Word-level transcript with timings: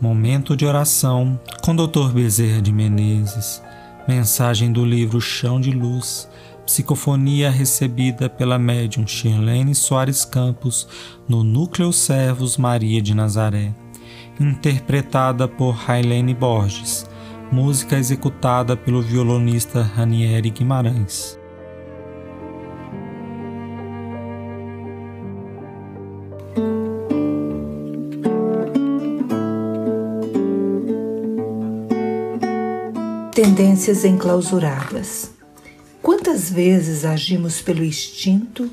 Momento 0.00 0.56
de 0.56 0.64
oração 0.64 1.38
com 1.60 1.76
Dr. 1.76 2.10
Bezerra 2.14 2.62
de 2.62 2.72
Menezes. 2.72 3.62
Mensagem 4.08 4.72
do 4.72 4.82
livro 4.82 5.20
Chão 5.20 5.60
de 5.60 5.70
Luz. 5.72 6.26
Psicofonia 6.64 7.50
recebida 7.50 8.26
pela 8.26 8.58
médium 8.58 9.06
Shirlene 9.06 9.74
Soares 9.74 10.24
Campos 10.24 10.88
no 11.28 11.44
Núcleo 11.44 11.92
Servos 11.92 12.56
Maria 12.56 13.02
de 13.02 13.14
Nazaré. 13.14 13.74
Interpretada 14.40 15.46
por 15.46 15.72
Railene 15.72 16.32
Borges. 16.32 17.06
Música 17.52 17.98
executada 17.98 18.74
pelo 18.74 19.02
violonista 19.02 19.82
Ranieri 19.82 20.48
Guimarães. 20.48 21.39
Tendências 33.34 34.04
enclausuradas. 34.04 35.30
Quantas 36.02 36.50
vezes 36.50 37.04
agimos 37.04 37.62
pelo 37.62 37.84
instinto 37.84 38.68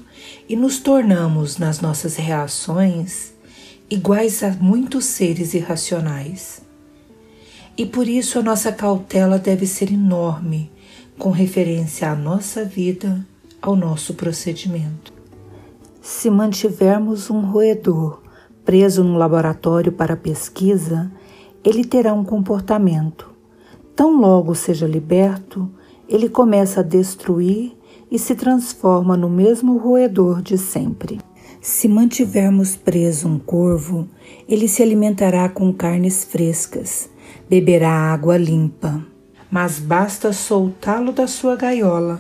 e 0.49 0.55
nos 0.55 0.79
tornamos, 0.79 1.59
nas 1.59 1.79
nossas 1.79 2.15
reações, 2.15 3.33
iguais 3.87 4.41
a 4.41 4.49
muitos 4.59 5.05
seres 5.05 5.53
irracionais? 5.53 6.61
E 7.77 7.85
por 7.85 8.07
isso 8.07 8.39
a 8.39 8.41
nossa 8.41 8.71
cautela 8.71 9.37
deve 9.37 9.67
ser 9.67 9.93
enorme 9.93 10.71
com 11.19 11.29
referência 11.29 12.09
à 12.09 12.15
nossa 12.15 12.65
vida, 12.65 13.23
ao 13.61 13.75
nosso 13.75 14.15
procedimento. 14.15 15.13
Se 16.01 16.31
mantivermos 16.31 17.29
um 17.29 17.41
roedor 17.41 18.23
preso 18.65 19.03
num 19.03 19.17
laboratório 19.17 19.91
para 19.91 20.17
pesquisa, 20.17 21.11
ele 21.63 21.85
terá 21.85 22.11
um 22.11 22.23
comportamento 22.23 23.36
Tão 23.97 24.15
logo 24.15 24.53
seja 24.53 24.85
liberto, 24.85 25.67
ele 26.07 26.29
começa 26.29 26.81
a 26.81 26.83
destruir 26.83 27.75
e 28.11 28.19
se 28.19 28.35
transforma 28.35 29.17
no 29.17 29.27
mesmo 29.27 29.75
roedor 29.75 30.39
de 30.43 30.55
sempre. 30.55 31.19
Se 31.59 31.87
mantivermos 31.87 32.75
preso 32.75 33.27
um 33.27 33.39
corvo, 33.39 34.07
ele 34.47 34.67
se 34.67 34.83
alimentará 34.83 35.49
com 35.49 35.73
carnes 35.73 36.23
frescas, 36.23 37.09
beberá 37.49 37.89
água 37.89 38.37
limpa. 38.37 39.03
Mas 39.49 39.79
basta 39.79 40.31
soltá-lo 40.31 41.11
da 41.11 41.25
sua 41.25 41.55
gaiola 41.55 42.19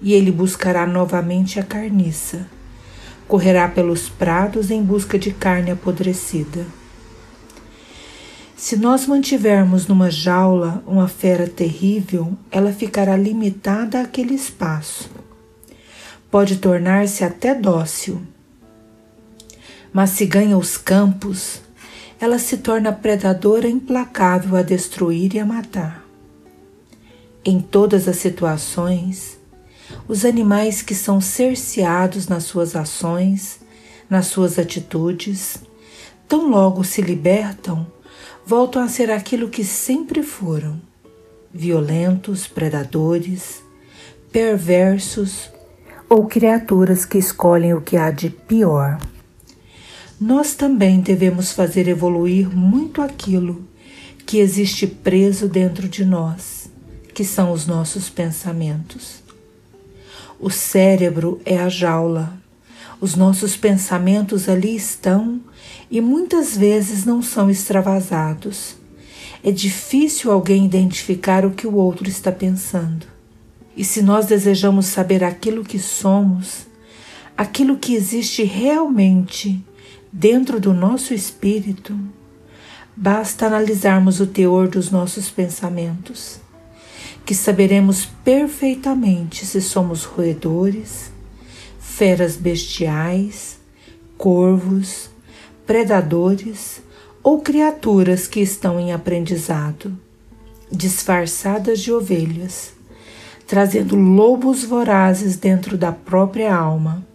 e 0.00 0.12
ele 0.12 0.30
buscará 0.30 0.86
novamente 0.86 1.58
a 1.58 1.64
carniça. 1.64 2.46
Correrá 3.26 3.66
pelos 3.66 4.08
prados 4.08 4.70
em 4.70 4.80
busca 4.80 5.18
de 5.18 5.32
carne 5.32 5.72
apodrecida. 5.72 6.64
Se 8.60 8.76
nós 8.76 9.06
mantivermos 9.06 9.86
numa 9.86 10.10
jaula 10.10 10.84
uma 10.86 11.08
fera 11.08 11.48
terrível, 11.48 12.36
ela 12.50 12.74
ficará 12.74 13.16
limitada 13.16 14.02
àquele 14.02 14.34
espaço. 14.34 15.10
Pode 16.30 16.58
tornar-se 16.58 17.24
até 17.24 17.54
dócil. 17.54 18.20
Mas 19.90 20.10
se 20.10 20.26
ganha 20.26 20.58
os 20.58 20.76
campos, 20.76 21.62
ela 22.20 22.38
se 22.38 22.58
torna 22.58 22.92
predadora 22.92 23.66
implacável 23.66 24.54
a 24.54 24.62
destruir 24.62 25.34
e 25.34 25.38
a 25.38 25.46
matar. 25.46 26.04
Em 27.42 27.62
todas 27.62 28.06
as 28.06 28.16
situações, 28.16 29.38
os 30.06 30.22
animais 30.22 30.82
que 30.82 30.94
são 30.94 31.18
cerceados 31.18 32.28
nas 32.28 32.44
suas 32.44 32.76
ações, 32.76 33.58
nas 34.08 34.26
suas 34.26 34.58
atitudes, 34.58 35.56
tão 36.28 36.50
logo 36.50 36.84
se 36.84 37.00
libertam, 37.00 37.86
voltam 38.50 38.82
a 38.82 38.88
ser 38.88 39.12
aquilo 39.12 39.48
que 39.48 39.62
sempre 39.62 40.24
foram: 40.24 40.80
violentos, 41.54 42.48
predadores, 42.48 43.62
perversos 44.32 45.48
ou 46.08 46.26
criaturas 46.26 47.04
que 47.04 47.16
escolhem 47.16 47.74
o 47.74 47.80
que 47.80 47.96
há 47.96 48.10
de 48.10 48.28
pior. 48.28 49.00
Nós 50.20 50.56
também 50.56 51.00
devemos 51.00 51.52
fazer 51.52 51.86
evoluir 51.86 52.50
muito 52.50 53.00
aquilo 53.00 53.64
que 54.26 54.38
existe 54.38 54.84
preso 54.84 55.48
dentro 55.48 55.88
de 55.88 56.04
nós, 56.04 56.68
que 57.14 57.24
são 57.24 57.52
os 57.52 57.68
nossos 57.68 58.10
pensamentos. 58.10 59.22
O 60.40 60.50
cérebro 60.50 61.40
é 61.44 61.56
a 61.56 61.68
jaula. 61.68 62.36
Os 63.00 63.14
nossos 63.14 63.56
pensamentos 63.56 64.48
ali 64.48 64.74
estão 64.74 65.40
e 65.90 66.00
muitas 66.00 66.56
vezes 66.56 67.04
não 67.04 67.20
são 67.20 67.50
extravasados. 67.50 68.76
É 69.42 69.50
difícil 69.50 70.30
alguém 70.30 70.64
identificar 70.64 71.44
o 71.44 71.50
que 71.50 71.66
o 71.66 71.74
outro 71.74 72.08
está 72.08 72.30
pensando. 72.30 73.06
E 73.76 73.84
se 73.84 74.02
nós 74.02 74.26
desejamos 74.26 74.86
saber 74.86 75.24
aquilo 75.24 75.64
que 75.64 75.78
somos, 75.78 76.66
aquilo 77.36 77.78
que 77.78 77.94
existe 77.94 78.44
realmente 78.44 79.64
dentro 80.12 80.60
do 80.60 80.74
nosso 80.74 81.14
espírito, 81.14 81.98
basta 82.94 83.46
analisarmos 83.46 84.20
o 84.20 84.26
teor 84.26 84.68
dos 84.68 84.90
nossos 84.90 85.30
pensamentos, 85.30 86.38
que 87.24 87.34
saberemos 87.34 88.04
perfeitamente 88.24 89.46
se 89.46 89.60
somos 89.60 90.04
roedores, 90.04 91.10
feras 91.78 92.36
bestiais, 92.36 93.58
corvos, 94.18 95.08
predadores 95.70 96.82
ou 97.22 97.40
criaturas 97.40 98.26
que 98.26 98.40
estão 98.40 98.80
em 98.80 98.92
aprendizado, 98.92 99.96
disfarçadas 100.68 101.78
de 101.78 101.92
ovelhas, 101.92 102.72
trazendo 103.46 103.94
lobos 103.94 104.64
vorazes 104.64 105.36
dentro 105.36 105.78
da 105.78 105.92
própria 105.92 106.52
alma. 106.52 107.06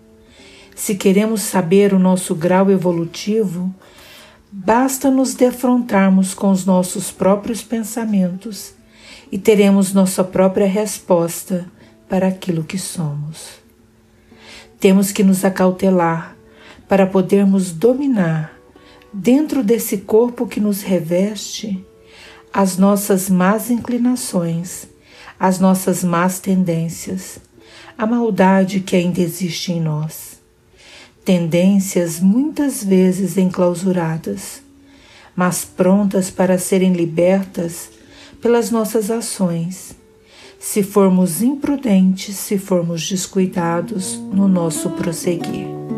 Se 0.74 0.96
queremos 0.96 1.42
saber 1.42 1.94
o 1.94 2.00
nosso 2.00 2.34
grau 2.34 2.72
evolutivo, 2.72 3.76
basta 4.50 5.12
nos 5.12 5.34
defrontarmos 5.34 6.34
com 6.34 6.50
os 6.50 6.66
nossos 6.66 7.12
próprios 7.12 7.62
pensamentos 7.62 8.74
e 9.30 9.38
teremos 9.38 9.92
nossa 9.92 10.24
própria 10.24 10.66
resposta 10.66 11.70
para 12.08 12.30
aquilo 12.30 12.64
que 12.64 12.78
somos. 12.78 13.60
Temos 14.80 15.12
que 15.12 15.26
nos 15.26 15.44
acautelar 15.44 16.35
para 16.88 17.08
podermos 17.08 17.72
dominar, 17.72 18.54
dentro 19.12 19.64
desse 19.64 20.00
corpo 20.00 20.46
que 20.46 20.60
nos 20.60 20.82
reveste, 20.82 21.86
as 22.54 22.78
nossas 22.78 23.30
más 23.30 23.70
inclinações, 23.70 24.88
as 25.40 25.60
nossas 25.60 26.04
más 26.04 26.40
tendências, 26.40 27.40
a 27.98 28.06
maldade 28.06 28.80
que 28.80 28.96
ainda 28.96 29.22
existe 29.22 29.72
em 29.72 29.82
nós. 29.82 30.40
Tendências 31.24 32.20
muitas 32.20 32.84
vezes 32.84 33.38
enclausuradas, 33.38 34.62
mas 35.36 35.66
prontas 35.66 36.30
para 36.30 36.58
serem 36.58 36.94
libertas 36.94 37.90
pelas 38.42 38.70
nossas 38.70 39.10
ações, 39.10 39.96
se 40.60 40.82
formos 40.84 41.42
imprudentes, 41.42 42.36
se 42.36 42.58
formos 42.58 43.08
descuidados 43.10 44.16
no 44.32 44.48
nosso 44.48 44.92
prosseguir. 44.92 45.95